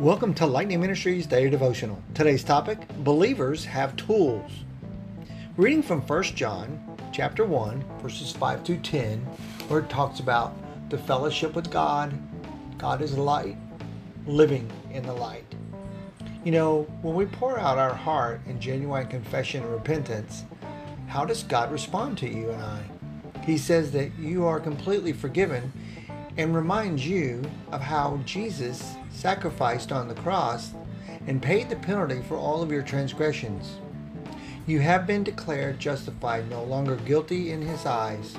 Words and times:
Welcome 0.00 0.34
to 0.34 0.46
Lightning 0.46 0.80
Ministries 0.80 1.24
Daily 1.24 1.50
Devotional. 1.50 2.02
Today's 2.14 2.42
topic 2.42 2.80
Believers 3.04 3.64
have 3.64 3.94
tools. 3.94 4.50
Reading 5.56 5.84
from 5.84 6.00
1 6.00 6.22
John 6.24 6.98
chapter 7.12 7.44
1, 7.44 7.84
verses 8.02 8.32
5 8.32 8.64
to 8.64 8.76
10, 8.76 9.20
where 9.68 9.78
it 9.78 9.88
talks 9.88 10.18
about 10.18 10.56
the 10.90 10.98
fellowship 10.98 11.54
with 11.54 11.70
God. 11.70 12.12
God 12.76 13.02
is 13.02 13.16
light, 13.16 13.56
living 14.26 14.68
in 14.90 15.04
the 15.04 15.12
light. 15.12 15.46
You 16.42 16.50
know, 16.50 16.82
when 17.02 17.14
we 17.14 17.26
pour 17.26 17.60
out 17.60 17.78
our 17.78 17.94
heart 17.94 18.40
in 18.46 18.60
genuine 18.60 19.06
confession 19.06 19.62
and 19.62 19.72
repentance, 19.72 20.42
how 21.06 21.24
does 21.24 21.44
God 21.44 21.70
respond 21.70 22.18
to 22.18 22.28
you 22.28 22.50
and 22.50 22.60
I? 22.60 22.82
He 23.44 23.56
says 23.56 23.92
that 23.92 24.10
you 24.18 24.44
are 24.44 24.58
completely 24.58 25.12
forgiven 25.12 25.72
and 26.36 26.54
reminds 26.54 27.06
you 27.06 27.42
of 27.70 27.80
how 27.80 28.20
Jesus 28.24 28.94
sacrificed 29.10 29.92
on 29.92 30.08
the 30.08 30.14
cross 30.14 30.72
and 31.26 31.42
paid 31.42 31.70
the 31.70 31.76
penalty 31.76 32.22
for 32.22 32.36
all 32.36 32.62
of 32.62 32.70
your 32.70 32.82
transgressions. 32.82 33.78
You 34.66 34.80
have 34.80 35.06
been 35.06 35.24
declared 35.24 35.78
justified, 35.78 36.48
no 36.48 36.64
longer 36.64 36.96
guilty 36.96 37.52
in 37.52 37.62
His 37.62 37.86
eyes. 37.86 38.36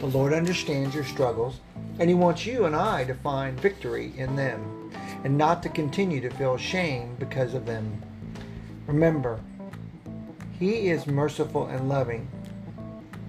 The 0.00 0.06
Lord 0.06 0.32
understands 0.32 0.94
your 0.94 1.04
struggles, 1.04 1.60
and 1.98 2.08
He 2.08 2.14
wants 2.14 2.44
you 2.46 2.64
and 2.64 2.76
I 2.76 3.04
to 3.04 3.14
find 3.14 3.58
victory 3.58 4.12
in 4.16 4.36
them 4.36 4.92
and 5.24 5.36
not 5.36 5.62
to 5.62 5.68
continue 5.68 6.20
to 6.20 6.30
feel 6.30 6.56
shame 6.56 7.16
because 7.18 7.54
of 7.54 7.66
them. 7.66 8.02
Remember, 8.86 9.40
He 10.58 10.88
is 10.88 11.06
merciful 11.06 11.66
and 11.66 11.88
loving, 11.88 12.28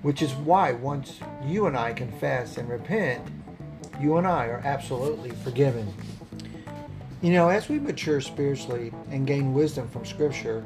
which 0.01 0.21
is 0.21 0.33
why 0.33 0.73
once 0.73 1.19
you 1.45 1.67
and 1.67 1.77
I 1.77 1.93
confess 1.93 2.57
and 2.57 2.69
repent, 2.69 3.21
you 3.99 4.17
and 4.17 4.25
I 4.25 4.45
are 4.47 4.61
absolutely 4.63 5.31
forgiven. 5.31 5.93
You 7.21 7.31
know, 7.33 7.49
as 7.49 7.67
we 7.67 7.79
mature 7.79 8.21
spiritually 8.21 8.93
and 9.11 9.27
gain 9.27 9.53
wisdom 9.53 9.89
from 9.89 10.05
Scripture, 10.05 10.65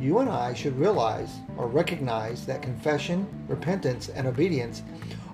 you 0.00 0.20
and 0.20 0.30
I 0.30 0.54
should 0.54 0.78
realize 0.78 1.30
or 1.58 1.66
recognize 1.66 2.46
that 2.46 2.62
confession, 2.62 3.26
repentance, 3.48 4.08
and 4.08 4.26
obedience 4.26 4.82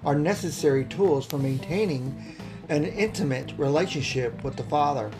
are 0.05 0.17
necessary 0.17 0.85
tools 0.87 1.25
for 1.25 1.39
maintaining 1.39 2.37
an 2.69 2.85
intimate 2.85 3.53
relationship 3.57 4.43
with 4.43 4.57
the 4.57 4.65
Father. 4.65 5.11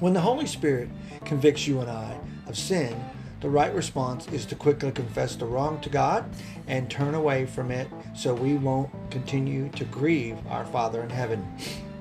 When 0.00 0.12
the 0.12 0.20
Holy 0.20 0.46
Spirit 0.46 0.90
convicts 1.24 1.66
you 1.66 1.80
and 1.80 1.90
I 1.90 2.18
of 2.46 2.58
sin, 2.58 2.94
the 3.46 3.52
right 3.52 3.72
response 3.76 4.26
is 4.32 4.44
to 4.44 4.56
quickly 4.56 4.90
confess 4.90 5.36
the 5.36 5.44
wrong 5.44 5.80
to 5.80 5.88
God 5.88 6.28
and 6.66 6.90
turn 6.90 7.14
away 7.14 7.46
from 7.46 7.70
it 7.70 7.86
so 8.12 8.34
we 8.34 8.54
won't 8.54 8.90
continue 9.08 9.68
to 9.76 9.84
grieve 9.84 10.36
our 10.48 10.66
Father 10.66 11.00
in 11.00 11.10
heaven. 11.10 11.46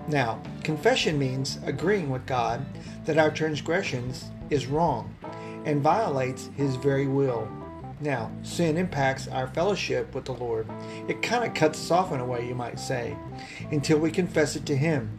Now, 0.08 0.42
confession 0.64 1.20
means 1.20 1.60
agreeing 1.64 2.10
with 2.10 2.26
God 2.26 2.66
that 3.06 3.20
our 3.20 3.30
transgressions 3.30 4.26
is 4.50 4.66
wrong 4.66 5.16
and 5.66 5.84
violates 5.84 6.50
his 6.58 6.78
very 6.78 7.06
will. 7.06 7.48
Now, 8.02 8.32
sin 8.42 8.76
impacts 8.76 9.28
our 9.28 9.46
fellowship 9.46 10.16
with 10.16 10.26
the 10.26 10.34
Lord. 10.34 10.68
It 11.08 11.22
kind 11.22 11.46
of 11.46 11.54
cuts 11.54 11.80
us 11.80 11.92
off 11.92 12.12
in 12.12 12.22
a 12.22 12.26
way, 12.26 12.48
you 12.48 12.56
might 12.56 12.80
say, 12.80 13.16
until 13.70 14.00
we 14.00 14.10
confess 14.10 14.56
it 14.56 14.66
to 14.66 14.76
him. 14.76 15.12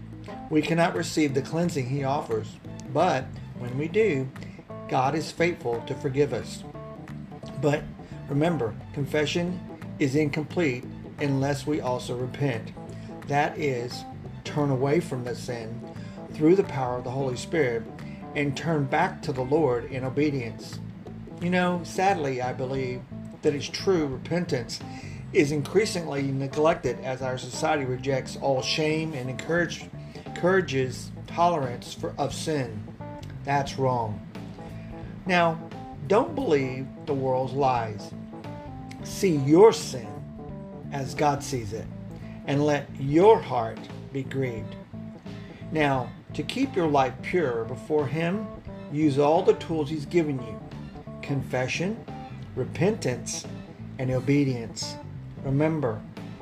We 0.51 0.61
cannot 0.61 0.97
receive 0.97 1.35
the 1.35 1.43
cleansing 1.43 1.89
he 1.89 2.03
offers, 2.03 2.49
but 2.93 3.27
when 3.59 3.79
we 3.79 3.87
do, 3.87 4.29
God 4.89 5.15
is 5.15 5.33
faithful 5.33 5.83
to 5.87 5.95
forgive 5.95 6.33
us. 6.33 6.63
But 7.61 7.83
remember, 8.29 8.75
confession 8.93 9.61
is 9.99 10.15
incomplete 10.15 10.85
unless 11.19 11.67
we 11.67 11.81
also 11.81 12.17
repent. 12.17 12.73
That 13.27 13.59
is, 13.59 14.05
turn 14.45 14.71
away 14.71 15.01
from 15.01 15.25
the 15.25 15.35
sin 15.35 15.81
through 16.33 16.57
the 16.57 16.65
power 16.65 16.99
of 16.99 17.05
the 17.05 17.11
Holy 17.11 17.37
Spirit 17.37 17.83
and 18.35 18.57
turn 18.57 18.85
back 18.85 19.23
to 19.23 19.33
the 19.33 19.43
Lord 19.43 19.87
in 19.87 20.05
obedience. 20.05 20.79
You 21.41 21.51
know, 21.51 21.81
sadly, 21.85 22.41
I 22.43 22.53
believe 22.53 23.03
that 23.43 23.55
it's 23.55 23.69
true 23.69 24.07
repentance 24.07 24.81
is 25.33 25.53
increasingly 25.53 26.23
neglected 26.23 27.01
as 27.01 27.23
our 27.23 27.39
society 27.39 27.85
rejects 27.85 28.37
all 28.41 28.63
shame 28.63 29.13
and 29.15 29.29
encourage, 29.29 29.87
encourages 30.25 31.11
tolerance 31.27 31.93
for, 31.93 32.15
of 32.19 32.33
sin. 32.33 32.83
That's 33.45 33.79
wrong. 33.79 34.21
Now, 35.27 35.59
don't 36.07 36.37
believe 36.37 36.87
the 37.05 37.15
world's 37.15 37.53
lies. 37.53 38.13
See 39.03 39.37
your 39.37 39.73
sin 39.73 40.09
as 40.93 41.15
God 41.15 41.43
sees 41.43 41.73
it, 41.73 41.87
and 42.47 42.65
let 42.65 42.89
your 42.99 43.41
heart 43.41 43.79
be 44.13 44.23
grieved. 44.23 44.77
Now, 45.73 46.11
to 46.35 46.43
keep 46.45 46.77
your 46.77 46.87
life 46.87 47.15
pure 47.23 47.65
before 47.65 48.07
Him, 48.07 48.47
use 48.93 49.19
all 49.19 49.43
the 49.43 49.55
tools 49.55 49.91
He's 49.91 50.07
given 50.07 50.39
you 50.39 50.61
confession, 51.23 51.97
repentance, 52.55 53.45
and 53.99 54.13
obedience. 54.13 54.95
Remember, 55.43 56.01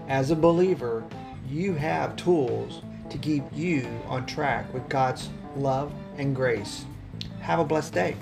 as 0.08 0.30
a 0.30 0.36
believer, 0.36 1.02
you 1.48 1.72
have 1.72 2.16
tools 2.16 2.82
to 3.08 3.16
keep 3.16 3.44
you 3.54 3.88
on 4.06 4.26
track 4.26 4.72
with 4.74 4.86
God's 4.90 5.30
love 5.56 5.90
and 6.18 6.36
grace. 6.36 6.84
Have 7.40 7.60
a 7.60 7.64
blessed 7.64 7.94
day. 7.94 8.16